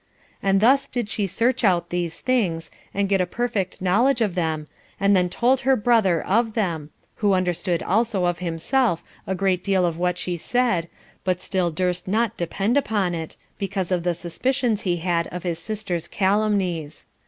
And 0.41 0.61
thus 0.61 0.87
did 0.87 1.09
she 1.09 1.27
search 1.27 1.63
out 1.63 1.91
these 1.91 2.21
things, 2.21 2.71
and 2.91 3.07
get 3.07 3.21
a 3.21 3.27
perfect 3.27 3.83
knowledge 3.83 4.19
of 4.19 4.33
them, 4.33 4.67
and 4.99 5.15
then 5.15 5.29
told 5.29 5.59
her 5.59 5.75
brother 5.75 6.23
of 6.25 6.53
them, 6.55 6.89
who 7.17 7.33
understood 7.33 7.83
also 7.83 8.25
of 8.25 8.39
himself 8.39 9.03
a 9.27 9.35
great 9.35 9.63
deal 9.63 9.85
of 9.85 9.99
what 9.99 10.17
she 10.17 10.37
said, 10.37 10.89
but 11.23 11.39
still 11.39 11.69
durst 11.69 12.07
not 12.07 12.35
depend 12.35 12.77
upon 12.77 13.13
it, 13.13 13.37
because 13.59 13.91
of 13.91 14.01
the 14.01 14.15
suspicions 14.15 14.81
he 14.81 14.97
had 14.97 15.27
of 15.27 15.43
his 15.43 15.59
sister's 15.59 16.07
calumnies. 16.07 17.05